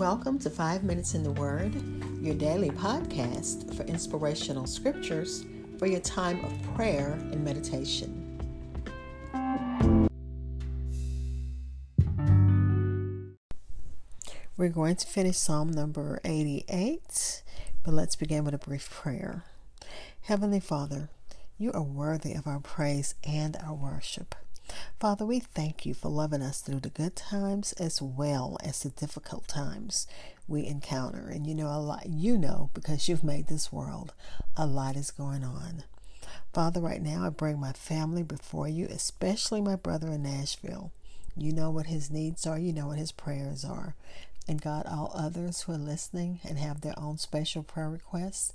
[0.00, 1.74] Welcome to Five Minutes in the Word,
[2.22, 5.44] your daily podcast for inspirational scriptures
[5.78, 8.38] for your time of prayer and meditation.
[14.56, 17.42] We're going to finish Psalm number 88,
[17.84, 19.44] but let's begin with a brief prayer.
[20.22, 21.10] Heavenly Father,
[21.58, 24.34] you are worthy of our praise and our worship.
[24.98, 28.90] Father, we thank you for loving us through the good times as well as the
[28.90, 30.06] difficult times
[30.46, 31.28] we encounter.
[31.28, 34.12] And you know a lot you know because you've made this world.
[34.56, 35.84] A lot is going on.
[36.52, 40.92] Father, right now I bring my family before you, especially my brother in Nashville.
[41.36, 43.94] You know what his needs are, you know what his prayers are.
[44.48, 48.52] And God, all others who are listening and have their own special prayer requests,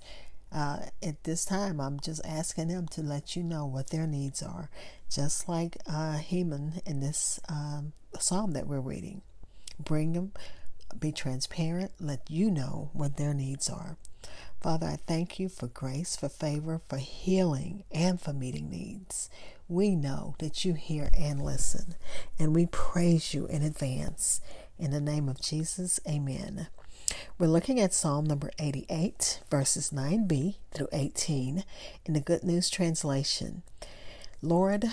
[0.55, 4.41] uh, at this time, I'm just asking them to let you know what their needs
[4.41, 4.69] are,
[5.11, 9.21] just like uh, Heman in this um, psalm that we're reading.
[9.77, 10.31] Bring them,
[10.97, 13.97] be transparent, let you know what their needs are.
[14.61, 19.29] Father, I thank you for grace, for favor, for healing, and for meeting needs.
[19.67, 21.95] We know that you hear and listen,
[22.39, 24.39] and we praise you in advance.
[24.79, 26.67] In the name of Jesus, amen.
[27.37, 31.65] We're looking at Psalm number 88, verses 9b through 18
[32.05, 33.61] in the Good News Translation.
[34.41, 34.85] Lord,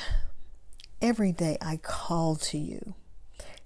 [1.00, 2.94] every day I call to you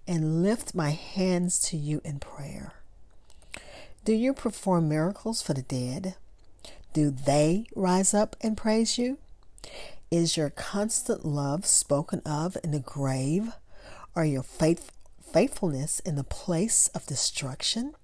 [0.07, 2.75] and lift my hands to you in prayer.
[4.05, 6.17] Do you perform miracles for the dead?
[6.93, 9.17] Do they rise up and praise you?
[10.11, 13.55] Is your constant love spoken of in the grave?
[14.15, 14.93] Are your faith,
[15.33, 17.95] faithfulness in the place of destruction?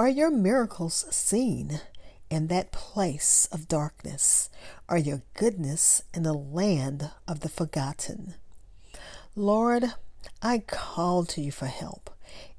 [0.00, 1.82] Are your miracles seen
[2.30, 4.48] in that place of darkness?
[4.88, 8.32] Are your goodness in the land of the forgotten?
[9.36, 9.92] Lord,
[10.40, 12.08] I call to you for help.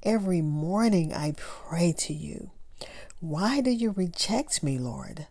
[0.03, 2.51] Every morning I pray to you.
[3.19, 5.25] Why do you reject me, Lord?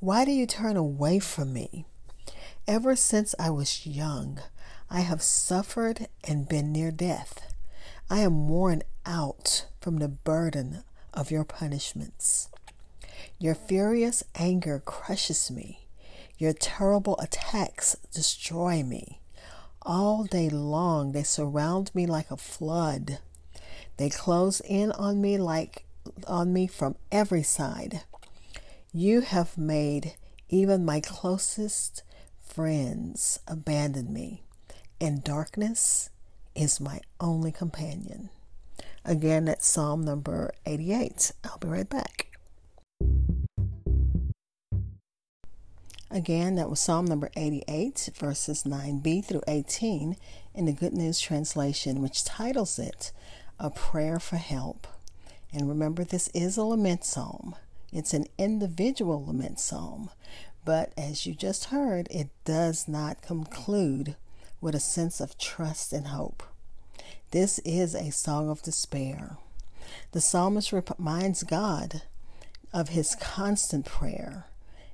[0.00, 1.84] Why do you turn away from me?
[2.66, 4.40] Ever since I was young,
[4.88, 7.52] I have suffered and been near death.
[8.08, 12.48] I am worn out from the burden of your punishments.
[13.38, 15.86] Your furious anger crushes me.
[16.38, 19.20] Your terrible attacks destroy me.
[19.82, 23.18] All day long they surround me like a flood.
[23.96, 25.84] They close in on me like
[26.26, 28.02] on me from every side.
[28.92, 30.14] You have made
[30.48, 32.02] even my closest
[32.38, 34.42] friends abandon me,
[35.00, 36.10] and darkness
[36.54, 38.30] is my only companion.
[39.04, 41.32] Again, that's Psalm number 88.
[41.44, 42.28] I'll be right back.
[46.10, 50.16] Again, that was Psalm number 88, verses 9b through 18
[50.54, 53.12] in the Good News Translation, which titles it
[53.58, 54.86] A Prayer for Help.
[55.52, 57.56] And remember, this is a lament psalm.
[57.92, 60.08] It's an individual lament psalm,
[60.64, 64.16] but as you just heard, it does not conclude
[64.60, 66.42] with a sense of trust and hope.
[67.30, 69.36] This is a song of despair.
[70.12, 72.02] The psalmist reminds God
[72.72, 74.46] of his constant prayer.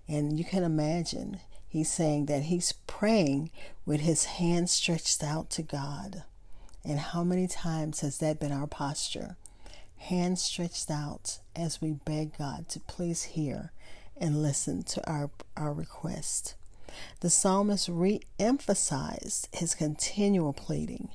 [0.08, 3.50] And you can imagine he's saying that he's praying
[3.86, 6.24] with his hand stretched out to God.
[6.84, 9.36] And how many times has that been our posture?
[9.96, 13.72] Hands stretched out as we beg God to please hear
[14.16, 16.54] and listen to our, our request.
[17.20, 21.10] The psalmist re emphasized his continual pleading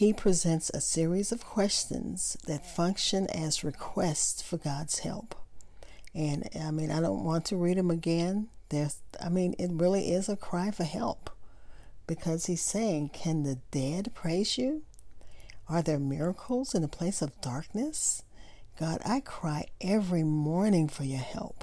[0.00, 5.34] he presents a series of questions that function as requests for God's help.
[6.14, 8.48] And I mean, I don't want to read them again.
[8.70, 11.28] There's, I mean, it really is a cry for help
[12.06, 14.84] because he's saying, Can the dead praise you?
[15.68, 18.22] Are there miracles in the place of darkness?
[18.78, 21.62] God, I cry every morning for your help.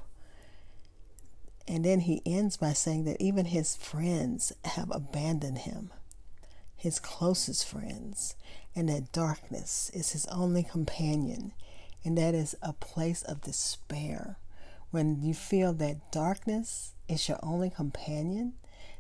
[1.68, 5.90] And then he ends by saying that even his friends have abandoned him
[6.78, 8.36] his closest friends,
[8.76, 11.52] and that darkness is his only companion,
[12.06, 14.38] and that is a place of despair.
[14.92, 18.54] When you feel that darkness is your only companion,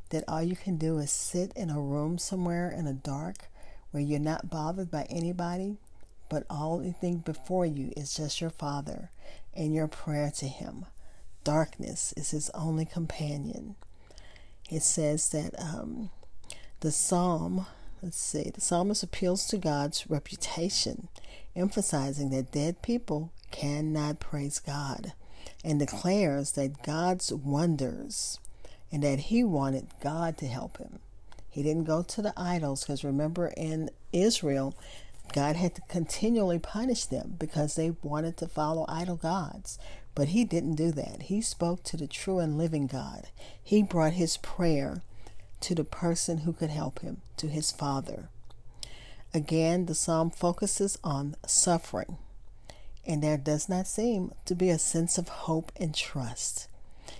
[0.10, 3.50] that all you can do is sit in a room somewhere in the dark
[3.92, 5.78] where you're not bothered by anybody,
[6.30, 9.12] but all you think before you is just your Father
[9.54, 10.86] and your prayer to Him.
[11.44, 13.76] Darkness is His only companion.
[14.70, 16.10] It says that um,
[16.80, 17.66] the psalm,
[18.02, 21.08] let's see, the psalmist appeals to God's reputation,
[21.56, 25.14] emphasizing that dead people cannot praise God,
[25.64, 28.40] and declares that God's wonders
[28.92, 31.00] and that he wanted God to help him.
[31.50, 34.76] He didn't go to the idols because remember in Israel,
[35.34, 39.80] God had to continually punish them because they wanted to follow idol gods.
[40.14, 41.24] But he didn't do that.
[41.24, 43.28] He spoke to the true and living God.
[43.62, 45.02] He brought his prayer
[45.62, 48.30] to the person who could help him, to his Father.
[49.33, 52.18] Again, the psalm focuses on suffering,
[53.06, 56.68] and there does not seem to be a sense of hope and trust.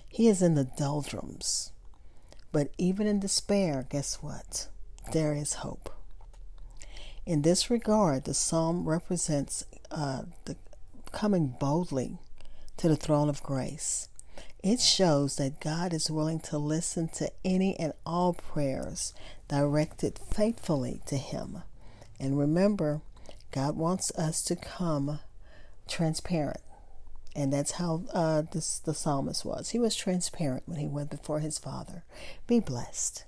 [0.08, 1.72] He is in the doldrums.
[2.50, 4.68] But even in despair, guess what?
[5.12, 5.90] There is hope.
[7.26, 10.56] In this regard, the psalm represents uh, the
[11.12, 12.18] coming boldly
[12.78, 14.07] to the throne of grace.
[14.62, 19.14] It shows that God is willing to listen to any and all prayers
[19.46, 21.62] directed faithfully to Him.
[22.18, 23.00] And remember,
[23.52, 25.20] God wants us to come
[25.86, 26.60] transparent.
[27.36, 29.70] And that's how uh, this, the psalmist was.
[29.70, 32.02] He was transparent when he went before his Father.
[32.48, 33.24] Be blessed.